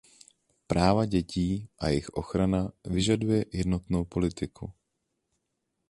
Práva 0.67 1.05
dětí 1.05 1.67
a 1.79 1.87
jejich 1.87 2.09
ochrana 2.09 2.71
vyžaduje 2.87 3.45
jednotnou 3.53 4.05
politiku. 4.05 4.73